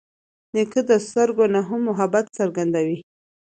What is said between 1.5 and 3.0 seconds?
نه هم محبت څرګندوي.